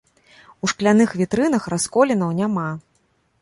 У 0.63 0.69
шкляных 0.71 1.13
вітрынах 1.19 1.67
расколінаў 1.75 2.33
няма. 2.41 2.67